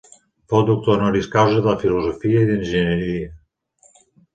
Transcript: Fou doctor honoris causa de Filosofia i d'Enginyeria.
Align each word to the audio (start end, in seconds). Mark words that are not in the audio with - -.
Fou 0.53 0.63
doctor 0.69 0.93
honoris 1.03 1.29
causa 1.37 1.61
de 1.67 1.77
Filosofia 1.85 2.43
i 2.43 2.51
d'Enginyeria. 2.51 3.33